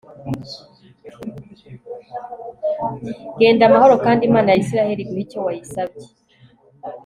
genda 3.39 3.63
amahoro 3.65 3.95
kandi 4.05 4.21
imana 4.29 4.47
ya 4.51 4.59
israheli 4.63 5.01
iguhe 5.03 5.21
icyo 5.25 5.39
wayisabye 5.45 6.07